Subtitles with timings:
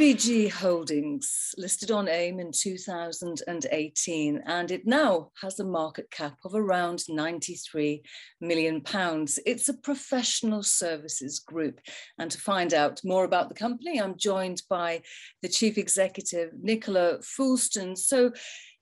[0.00, 6.54] RBG Holdings listed on AIM in 2018, and it now has a market cap of
[6.54, 8.02] around 93
[8.40, 9.38] million pounds.
[9.44, 11.82] It's a professional services group.
[12.18, 15.02] And to find out more about the company, I'm joined by
[15.42, 17.94] the chief executive, Nicola Foulston.
[17.94, 18.32] So,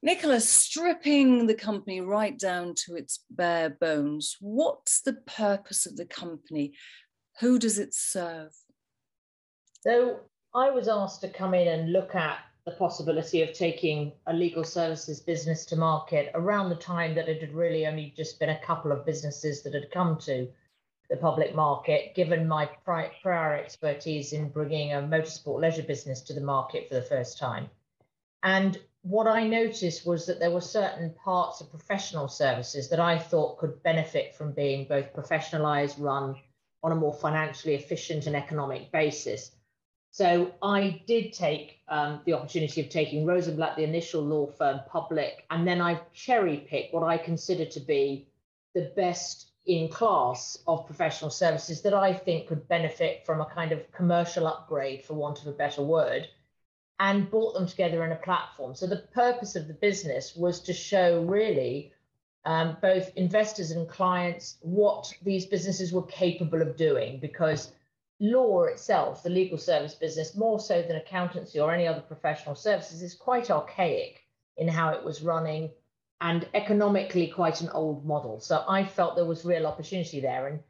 [0.01, 6.07] Nicola, stripping the company right down to its bare bones, what's the purpose of the
[6.07, 6.75] company?
[7.41, 8.53] Who does it serve?
[9.81, 10.21] So,
[10.55, 14.65] I was asked to come in and look at the possibility of taking a legal
[14.65, 18.61] services business to market around the time that it had really only just been a
[18.61, 20.49] couple of businesses that had come to
[21.11, 26.41] the public market, given my prior expertise in bringing a motorsport leisure business to the
[26.41, 27.71] market for the first time.
[28.43, 33.19] And what I noticed was that there were certain parts of professional services that I
[33.19, 36.37] thought could benefit from being both professionalized, run
[36.83, 39.51] on a more financially efficient and economic basis.
[40.11, 45.45] So I did take um, the opportunity of taking Rosenblatt, the initial law firm, public,
[45.51, 48.27] and then I cherry picked what I consider to be
[48.75, 53.71] the best in class of professional services that I think could benefit from a kind
[53.71, 56.27] of commercial upgrade, for want of a better word,
[56.99, 58.75] and brought them together in a platform.
[58.75, 61.93] So the purpose of the business was to show really
[62.45, 67.73] um, both investors and clients what these businesses were capable of doing because
[68.21, 73.03] law itself, the legal service business, more so than accountancy or any other professional services,
[73.03, 74.25] is quite archaic
[74.57, 75.71] in how it was running
[76.21, 78.41] and economically quite an old model.
[78.41, 80.49] So I felt there was real opportunity there.
[80.49, 80.61] And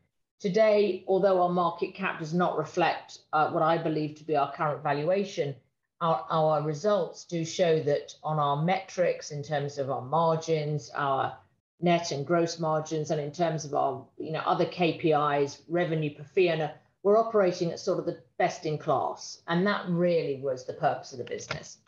[0.41, 4.52] today, although our market cap does not reflect uh, what I believe to be our
[4.52, 5.54] current valuation,
[6.00, 11.36] our, our results do show that on our metrics in terms of our margins, our
[11.80, 16.24] net and gross margins, and in terms of our you know other KPIs, revenue per
[16.24, 16.48] fee
[17.02, 19.42] we're operating at sort of the best in class.
[19.47, 21.78] And that really was the purpose of the business.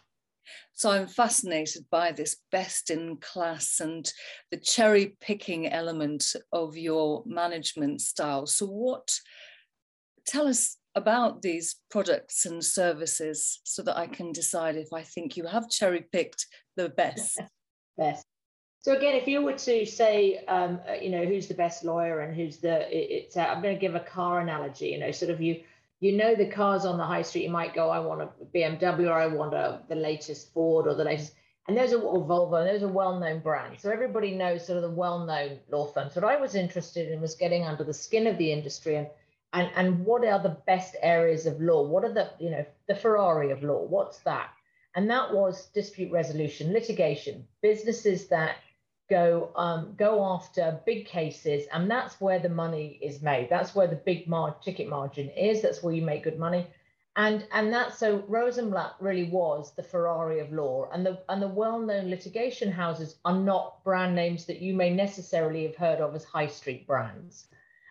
[0.73, 4.11] So I'm fascinated by this best in class and
[4.51, 8.47] the cherry picking element of your management style.
[8.47, 9.11] So, what
[10.27, 15.37] tell us about these products and services so that I can decide if I think
[15.37, 16.47] you have cherry picked
[16.77, 17.41] the best?
[17.99, 18.27] best.
[18.83, 22.21] So again, if you were to say, um, uh, you know, who's the best lawyer
[22.21, 24.89] and who's the, it's, uh, I'm going to give a car analogy.
[24.89, 25.63] You know, sort of you,
[26.01, 27.45] you know, the cars on the high street.
[27.45, 30.95] You might go, I want a BMW or I want a, the latest Ford or
[30.95, 31.35] the latest,
[31.69, 32.59] and those are or Volvo.
[32.59, 33.83] And those are well-known brands.
[33.83, 36.15] So everybody knows sort of the well-known law firms.
[36.15, 39.09] What I was interested in was getting under the skin of the industry and
[39.53, 41.83] and and what are the best areas of law?
[41.83, 43.85] What are the, you know, the Ferrari of law?
[43.85, 44.49] What's that?
[44.95, 48.57] And that was dispute resolution, litigation, businesses that
[49.11, 53.49] go um, go after big cases, and that's where the money is made.
[53.51, 55.61] That's where the big mar- ticket margin is.
[55.61, 56.67] That's where you make good money,
[57.17, 61.49] and and that's so Rosenblatt really was the Ferrari of law, and the and the
[61.49, 66.25] well-known litigation houses are not brand names that you may necessarily have heard of as
[66.25, 67.49] high street brands,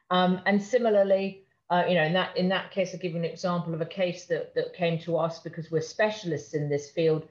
[0.09, 1.43] um, and similarly.
[1.71, 3.85] Uh, you know, in that in that case, I'll give you an example of a
[3.85, 7.27] case that, that came to us because we're specialists in this field.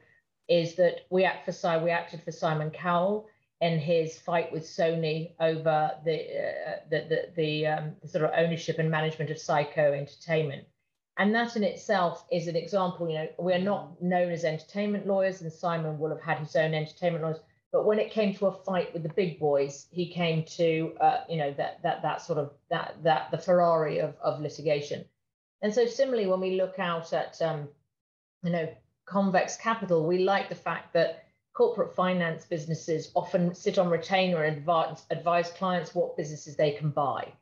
[0.47, 3.29] Is that we act for we acted for Simon Cowell,
[3.61, 8.79] in his fight with Sony over the uh, the the, the, um, sort of ownership
[8.79, 10.65] and management of Syco Entertainment.
[11.17, 13.09] And that in itself is an example.
[13.09, 16.75] You know, we're not known as entertainment lawyers, and Simon will have had his own
[16.75, 17.41] entertainment lawyers.
[17.73, 21.21] But when it came to a fight with the big boys, he came to uh,
[21.29, 25.05] you know that that that sort of that that the Ferrari of of litigation.
[25.63, 27.69] And so similarly, when we look out at um,
[28.45, 28.69] you know
[29.05, 31.28] convex capital, we like the fact that
[31.59, 36.89] corporate finance businesses often sit on retainer and advise, advise clients what businesses they can
[36.89, 37.33] buy.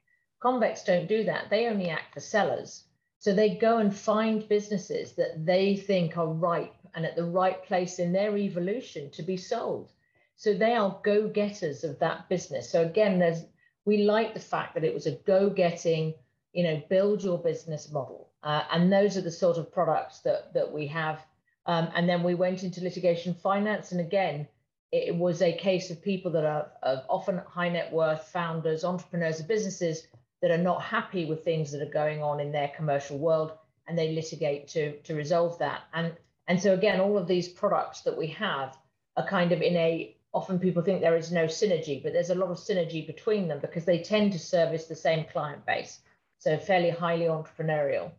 [0.40, 1.50] Convex don't do that.
[1.50, 2.84] They only act for sellers.
[3.18, 7.62] So they go and find businesses that they think are ripe and at the right
[7.64, 9.92] place in their evolution to be sold.
[10.36, 12.70] So they are go-getters of that business.
[12.70, 13.44] So again, there's
[13.84, 16.14] we like the fact that it was a go-getting,
[16.54, 18.30] you know, build your business model.
[18.42, 21.20] Uh, and those are the sort of products that that we have
[21.66, 23.92] um, and then we went into litigation finance.
[23.92, 24.46] And again,
[24.92, 29.40] it was a case of people that are, are often high net worth founders, entrepreneurs
[29.40, 30.06] of businesses
[30.42, 33.52] that are not happy with things that are going on in their commercial world
[33.88, 35.82] and they litigate to, to resolve that.
[35.92, 36.12] And,
[36.46, 38.76] and so again, all of these products that we have
[39.16, 42.34] are kind of in a, often people think there is no synergy, but there's a
[42.34, 46.00] lot of synergy between them because they tend to service the same client base.
[46.38, 48.12] So fairly highly entrepreneurial.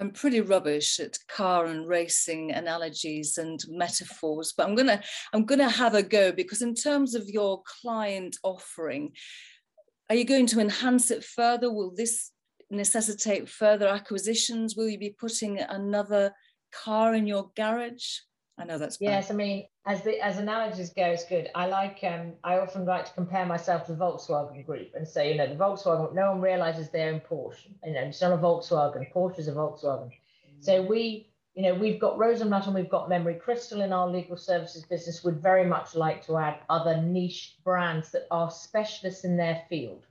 [0.00, 5.02] I'm pretty rubbish at car and racing analogies and metaphors, but I'm gonna
[5.32, 9.12] I'm gonna have a go because in terms of your client offering,
[10.08, 11.72] are you going to enhance it further?
[11.72, 12.30] Will this
[12.70, 14.76] necessitate further acquisitions?
[14.76, 16.32] Will you be putting another
[16.72, 18.18] car in your garage?
[18.58, 19.10] I know that's bad.
[19.10, 19.30] yes.
[19.30, 21.48] I mean, as the as analogies go, it's good.
[21.54, 25.30] I like um I often like to compare myself to the Volkswagen Group and say,
[25.30, 26.14] you know, the Volkswagen.
[26.14, 27.70] No one realizes they're in Porsche.
[27.84, 29.12] You know, it's not a Volkswagen.
[29.12, 30.10] Porsche is a Volkswagen.
[30.60, 34.36] So we, you know, we've got Rosenblatt and we've got Memery Crystal in our legal
[34.36, 35.22] services business.
[35.22, 40.04] Would very much like to add other niche brands that are specialists in their field.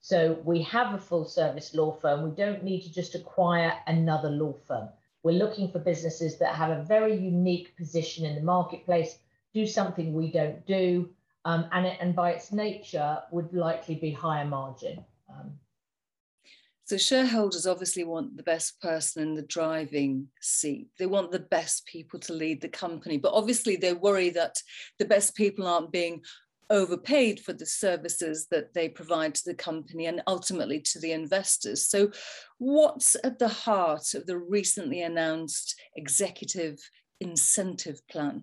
[0.00, 2.24] So we have a full service law firm.
[2.24, 4.88] We don't need to just acquire another law firm.
[5.22, 9.18] We're looking for businesses that have a very unique position in the marketplace,
[9.54, 11.10] do something we don't do,
[11.44, 15.04] um, and, and by its nature would likely be higher margin.
[15.28, 15.52] Um,
[16.84, 20.88] so shareholders obviously want the best person in the driving seat.
[20.98, 24.56] They want the best people to lead the company, but obviously they worry that
[24.98, 26.22] the best people aren't being
[26.72, 31.86] overpaid for the services that they provide to the company and ultimately to the investors.
[31.86, 32.10] So,
[32.58, 36.78] what's at the heart of the recently announced executive
[37.20, 38.42] incentive plan?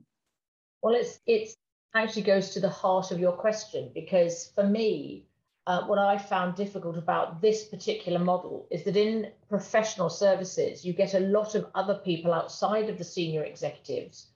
[0.81, 1.55] Well, it's it's
[1.95, 5.25] actually goes to the heart of your question because for me,
[5.65, 10.93] uh, what I found difficult about this particular model is that in professional services, you
[10.93, 14.27] get a lot of other people outside of the senior executives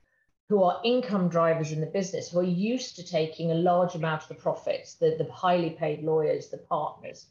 [0.49, 4.23] who are income drivers in the business, who are used to taking a large amount
[4.23, 7.27] of the profits, the, the highly paid lawyers, the partners.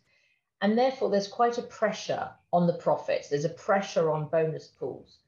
[0.61, 3.29] And therefore, there's quite a pressure on the profits.
[3.29, 5.19] There's a pressure on bonus pools.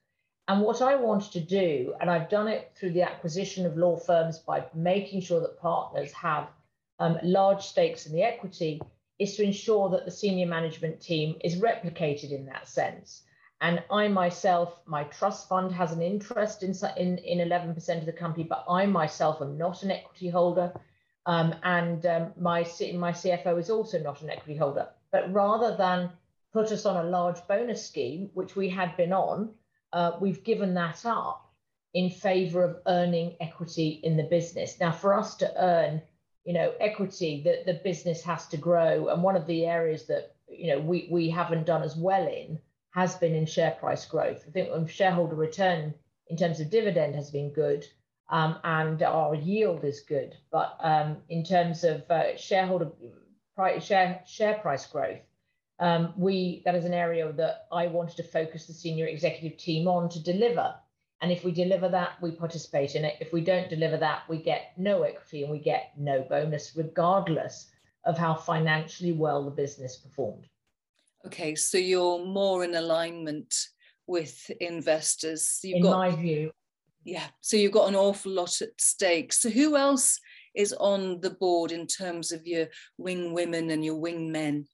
[0.46, 3.96] And what I want to do, and I've done it through the acquisition of law
[3.96, 6.48] firms by making sure that partners have
[6.98, 8.81] um, large stakes in the equity,
[9.19, 13.22] is to ensure that the senior management team is replicated in that sense.
[13.64, 18.12] And I myself, my trust fund has an interest in, in, in 11% of the
[18.12, 20.70] company, but I myself am not an equity holder.
[21.25, 24.88] Um, and um, my, my CFO is also not an equity holder.
[25.11, 26.11] But rather than
[26.52, 29.55] put us on a large bonus scheme, which we had been on,
[29.94, 31.50] uh, we've given that up
[31.94, 34.78] in favor of earning equity in the business.
[34.78, 36.02] Now, for us to earn,
[36.44, 39.08] you know, equity, the, the business has to grow.
[39.08, 42.58] And one of the areas that, you know, we, we haven't done as well in
[42.94, 44.44] has been in share price growth.
[44.46, 45.94] I think shareholder return
[46.29, 47.85] in terms of dividend has been good,
[48.31, 50.37] um, and our yield is good.
[50.52, 52.93] But um, in terms of uh, shareholder
[53.81, 55.20] share share price growth,
[55.81, 59.88] um, we that is an area that I wanted to focus the senior executive team
[59.88, 60.75] on to deliver.
[61.20, 63.17] And if we deliver that, we participate in it.
[63.20, 67.70] If we don't deliver that, we get no equity and we get no bonus, regardless
[68.05, 70.46] of how financially well the business performed.
[71.26, 73.54] Okay, so you're more in alignment
[74.06, 75.60] with investors.
[75.62, 76.50] You've in got, my view.
[77.04, 79.32] Yeah, so you've got an awful lot at stake.
[79.32, 80.18] So who else
[80.54, 82.68] is on the board in terms of your
[82.98, 84.66] wing women and your wing men?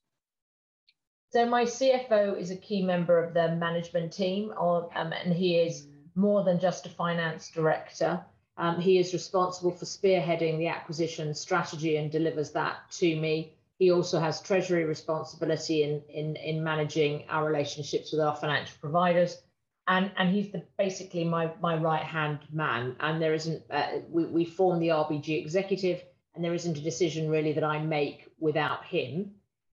[1.31, 5.87] So my CFO is a key member of the management team, um, and he is
[6.15, 8.21] more than just a finance director.
[8.57, 13.53] Um, he is responsible for spearheading the acquisition strategy and delivers that to me.
[13.81, 19.41] He also has treasury responsibility in, in, in managing our relationships with our financial providers.
[19.87, 22.95] And, and he's the, basically my, my right hand man.
[22.99, 26.03] And there isn't, uh, we, we form the RBG executive,
[26.35, 29.31] and there isn't a decision really that I make without him.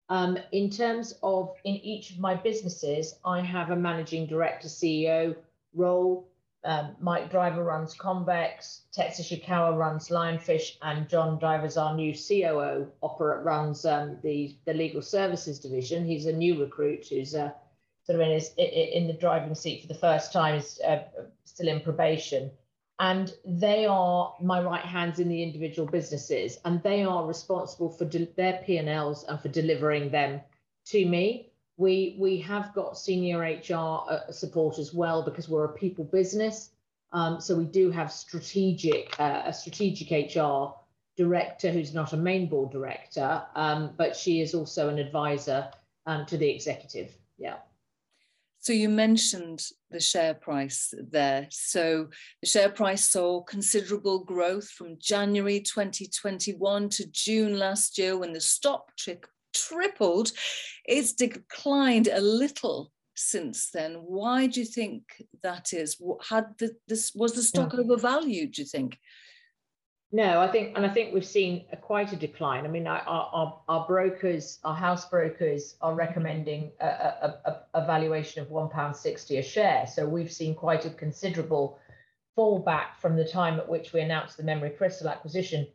[0.09, 5.35] Um, in terms of in each of my businesses, I have a managing director, CEO
[5.75, 6.27] role
[6.65, 12.91] um, Mike Driver runs Convex, Tets Ishikawa runs Lionfish, and John Driver's our new COO,
[13.01, 16.05] opera, runs um, the, the legal services division.
[16.05, 17.51] He's a new recruit who's uh,
[18.03, 21.03] sort of in, his, in the driving seat for the first time, is uh,
[21.45, 22.51] still in probation.
[22.99, 28.03] And they are my right hands in the individual businesses, and they are responsible for
[28.03, 30.41] de- their P&Ls and for delivering them
[30.87, 31.48] to me.
[31.79, 36.71] We we have got senior HR uh, support as well because we're a people business.
[37.13, 40.73] Um, so we do have strategic uh, a strategic HR
[41.15, 45.71] director who's not a main board director, um, but she is also an advisor
[46.05, 47.15] um, to the executive.
[47.37, 47.55] Yeah.
[48.61, 51.47] So you mentioned the share price there.
[51.49, 52.09] So
[52.41, 58.41] the share price saw considerable growth from January 2021 to June last year when the
[58.41, 59.25] stock trick
[59.67, 60.31] tripled.
[60.85, 63.95] It's declined a little since then.
[63.95, 65.03] Why do you think
[65.43, 66.01] that is?
[66.29, 67.81] Had the, this was the stock yeah.
[67.81, 68.53] overvalued?
[68.53, 68.97] Do you think?
[70.11, 72.65] No, I think, and I think we've seen a, quite a decline.
[72.65, 78.41] I mean, our, our, our brokers, our house brokers, are recommending a, a, a valuation
[78.41, 79.85] of one pound sixty a share.
[79.85, 81.77] So we've seen quite a considerable
[82.35, 85.67] fallback from the time at which we announced the Memery Crystal acquisition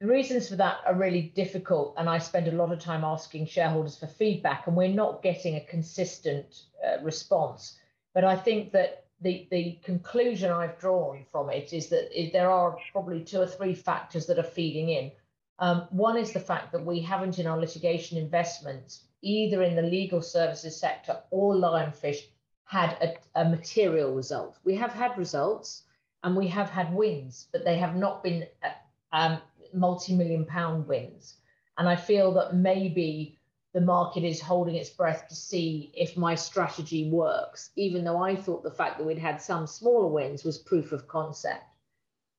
[0.00, 3.46] the reasons for that are really difficult, and I spend a lot of time asking
[3.46, 7.78] shareholders for feedback, and we're not getting a consistent uh, response.
[8.14, 12.76] But I think that the, the conclusion I've drawn from it is that there are
[12.92, 15.10] probably two or three factors that are feeding in.
[15.58, 19.82] Um, one is the fact that we haven't in our litigation investments, either in the
[19.82, 22.26] legal services sector or Lionfish,
[22.64, 24.58] had a, a material result.
[24.62, 25.82] We have had results
[26.22, 28.68] and we have had wins, but they have not been uh,
[29.10, 29.38] um,
[29.78, 31.36] multi-million pound wins.
[31.78, 33.38] And I feel that maybe
[33.74, 38.34] the market is holding its breath to see if my strategy works, even though I
[38.34, 41.64] thought the fact that we'd had some smaller wins was proof of concept.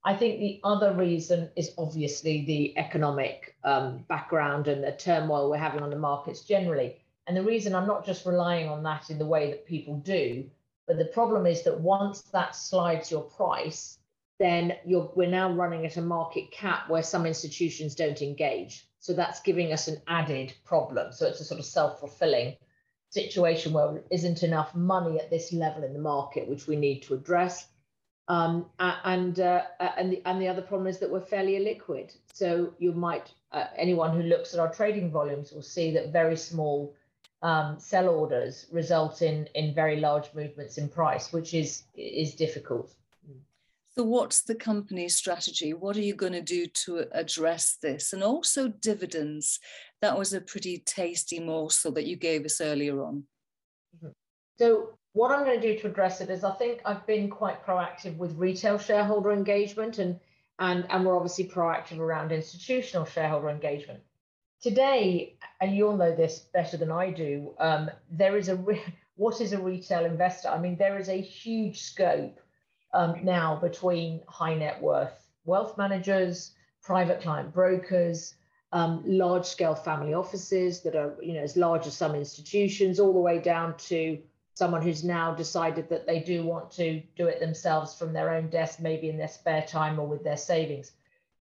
[0.04, 5.58] I think the other reason is obviously the economic um, background and the turmoil we're
[5.58, 6.98] having on the markets generally.
[7.28, 10.50] And the reason I'm not just relying on that in the way that people do,
[10.88, 13.99] but the problem is that once that slides your price,
[14.40, 18.88] then we're now running at a market cap where some institutions don't engage.
[19.00, 21.12] So that's giving us an added problem.
[21.12, 22.56] So it's a sort of self fulfilling
[23.10, 27.02] situation where there isn't enough money at this level in the market, which we need
[27.04, 27.68] to address.
[28.28, 32.16] Um, and uh, and the and the other problem is that we're fairly illiquid.
[32.32, 36.38] So you might uh, anyone who looks at our trading volumes will see that very
[36.38, 36.94] small
[37.42, 42.94] um, sell orders result in in very large movements in price, which is is difficult.
[44.00, 45.74] So, what's the company's strategy?
[45.74, 48.14] What are you going to do to address this?
[48.14, 49.60] And also, dividends.
[50.02, 53.26] That was a pretty tasty morsel that you gave us earlier on.
[53.98, 54.14] Mm-hmm.
[54.58, 57.66] So, what I'm going to do to address it is I think I've been quite
[57.66, 60.18] proactive with retail shareholder engagement, and,
[60.60, 64.00] and, and we're obviously proactive around institutional shareholder engagement.
[64.62, 69.42] Today, and you'll know this better than I do, um, there is a re- what
[69.42, 70.48] is a retail investor?
[70.48, 72.40] I mean, there is a huge scope
[72.94, 78.36] um, now between high net worth wealth managers, private client brokers,
[78.72, 83.14] um, large scale family offices that are you know as large as some institutions, all
[83.14, 84.20] the way down to
[84.54, 88.50] someone who's now decided that they do want to do it themselves from their own
[88.50, 90.92] desk, maybe in their spare time or with their savings.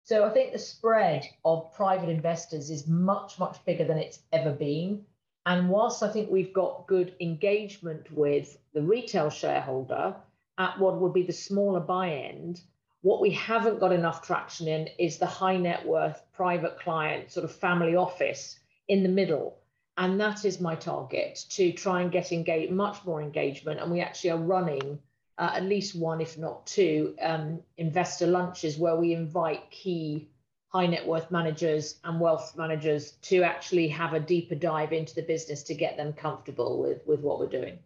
[0.03, 4.51] So I think the spread of private investors is much, much bigger than it's ever
[4.51, 5.05] been.
[5.45, 10.15] And whilst I think we've got good engagement with the retail shareholder,
[10.57, 12.61] at what would be the smaller buy end,
[13.01, 17.43] what we haven't got enough traction in is the high net worth private client sort
[17.43, 19.57] of family office in the middle.
[19.97, 23.79] And that is my target to try and get engaged, much more engagement.
[23.79, 24.99] And we actually are running
[25.37, 30.29] uh, at least one, if not two, um, investor lunches where we invite key
[30.69, 35.21] high net worth managers and wealth managers to actually have a deeper dive into the
[35.21, 37.77] business to get them comfortable with, with what we're doing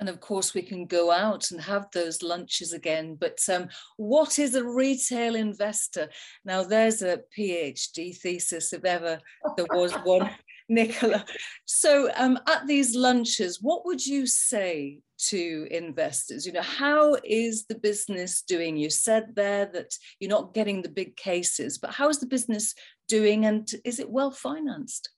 [0.00, 3.16] and of course we can go out and have those lunches again.
[3.18, 6.08] But um, what is a retail investor?
[6.44, 9.20] Now there's a phd thesis if ever
[9.56, 10.30] there was one
[10.68, 11.24] nicola.
[11.64, 16.44] So um, at these lunches what would you say to investors?
[16.44, 18.76] You know how is the business doing?
[18.76, 22.74] You said there that you're not getting the big cases but how is the business
[23.06, 25.10] doing and is it well financed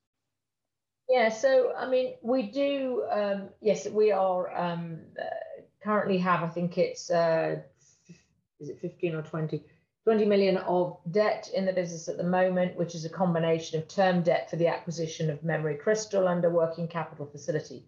[1.08, 3.04] yeah, so I mean, we do.
[3.10, 6.42] Um, yes, we are um, uh, currently have.
[6.42, 7.56] I think it's uh,
[8.60, 9.64] is it fifteen or 20?
[10.04, 13.88] 20 million of debt in the business at the moment, which is a combination of
[13.88, 17.84] term debt for the acquisition of Memery Crystal and a working capital facility.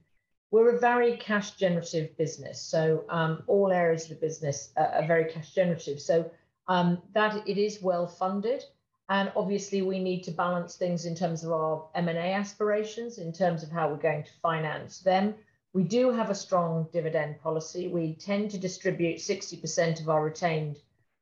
[0.50, 5.06] We're a very cash generative business, so um, all areas of the business are, are
[5.06, 6.00] very cash generative.
[6.00, 6.28] So
[6.66, 8.64] um, that it is well funded.
[9.10, 13.62] And obviously, we need to balance things in terms of our M&A aspirations, in terms
[13.62, 15.34] of how we're going to finance them.
[15.72, 17.88] We do have a strong dividend policy.
[17.88, 20.78] We tend to distribute 60% of our retained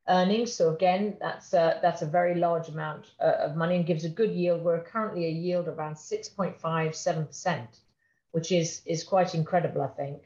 [0.08, 0.52] earnings.
[0.52, 4.08] So again, that's a, that's a very large amount uh, of money and gives a
[4.08, 4.62] good yield.
[4.62, 7.66] We're currently a yield around 6.57%,
[8.32, 10.22] which is, is quite incredible, I think.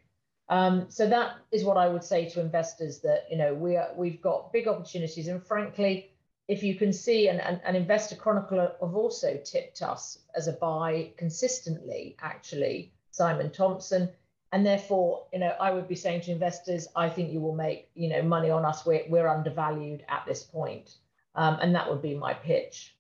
[0.49, 3.91] Um, so that is what I would say to investors that, you know, we are,
[3.97, 6.11] we've got big opportunities and frankly,
[6.51, 11.13] if you can see, and, and, Investor Chronicle have also tipped us as a buy
[11.17, 14.11] consistently, actually, Simon Thompson.
[14.51, 17.89] And therefore, you know, I would be saying to investors, I think you will make,
[17.95, 18.85] you know, money on us.
[18.85, 20.97] We're, we're undervalued at this point.
[21.37, 22.97] Um, and that would be my pitch.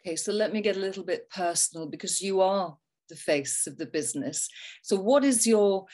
[0.00, 2.78] Okay, so let me get a little bit personal because you are
[3.10, 4.48] the face of the business.
[4.82, 5.84] So, what is your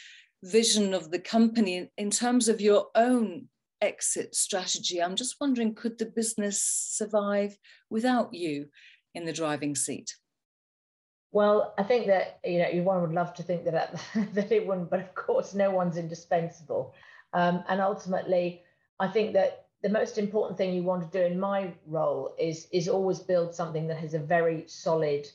[0.45, 3.49] vision of the company in terms of your own
[3.81, 5.03] exit strategy.
[5.03, 7.57] I'm just wondering could the business survive
[7.89, 8.67] without you
[9.15, 10.15] in the driving seat?
[11.33, 14.01] Well, I think that you know one would love to think that
[14.35, 16.95] that it wouldn't, but of course, no one's indispensable.
[17.33, 18.63] Um, and ultimately,
[18.99, 22.67] I think that the most important thing you want to do in my role is
[22.73, 25.29] is always build something that has a very solid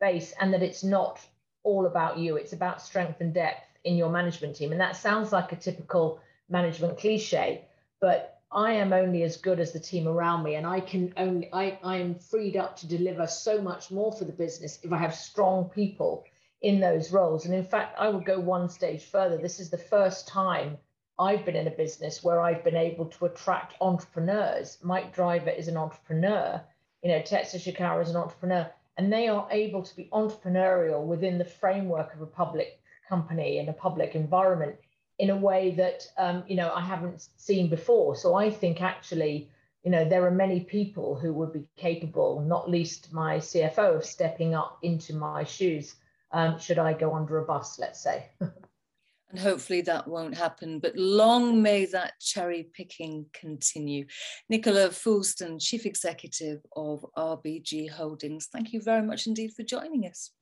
[0.00, 1.20] base and that it's not
[1.62, 2.36] all about you.
[2.36, 4.72] It's about strength and depth in your management team.
[4.72, 7.66] And that sounds like a typical management cliche,
[8.02, 10.56] but I am only as good as the team around me.
[10.56, 14.24] And I can only I, I am freed up to deliver so much more for
[14.24, 16.24] the business if I have strong people
[16.60, 17.46] in those roles.
[17.46, 19.38] And in fact, I would go one stage further.
[19.38, 20.76] This is the first time
[21.18, 24.78] I've been in a business where I've been able to attract entrepreneurs.
[24.82, 26.60] Mike Driver is an entrepreneur,
[27.04, 31.38] you know, Tetsuya Ishikawa is an entrepreneur, and they are able to be entrepreneurial within
[31.38, 34.76] the framework of a public company and a public environment
[35.22, 38.16] in a way that um, you know I haven't seen before.
[38.16, 39.48] So I think actually,
[39.84, 44.04] you know, there are many people who would be capable, not least my CFO, of
[44.04, 45.94] stepping up into my shoes.
[46.32, 48.26] Um, should I go under a bus, let's say.
[48.40, 50.80] and hopefully that won't happen.
[50.80, 54.06] But long may that cherry picking continue.
[54.48, 60.32] Nicola Foulston, Chief Executive of RBG Holdings, thank you very much indeed for joining us.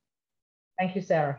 [0.79, 1.39] Thank you, Sarah.